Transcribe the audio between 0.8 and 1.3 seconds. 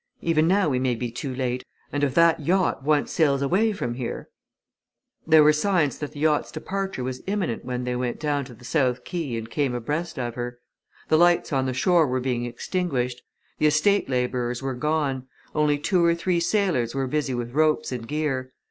be